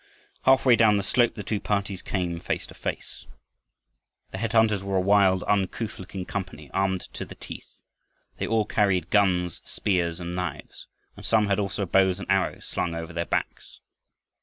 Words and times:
Half 0.45 0.65
way 0.65 0.75
down 0.75 0.97
the 0.97 1.03
slope 1.03 1.35
the 1.35 1.43
two 1.43 1.59
parties 1.59 2.01
came 2.01 2.39
face 2.39 2.65
to 2.65 2.73
face. 2.73 3.27
The 4.31 4.39
head 4.39 4.53
hunters 4.53 4.81
were 4.81 4.95
a 4.95 4.99
wild, 4.99 5.43
uncouth 5.43 5.99
looking 5.99 6.25
company, 6.25 6.71
armed 6.71 7.01
to 7.13 7.23
the 7.23 7.35
teeth. 7.35 7.75
They 8.37 8.47
all 8.47 8.65
carried 8.65 9.11
guns, 9.11 9.61
spears, 9.63 10.19
and 10.19 10.33
knives 10.33 10.87
and 11.15 11.23
some 11.23 11.49
had 11.49 11.59
also 11.59 11.85
bows 11.85 12.17
and 12.17 12.27
arrows 12.31 12.65
slung 12.65 12.95
over 12.95 13.13
their 13.13 13.25
backs. 13.27 13.79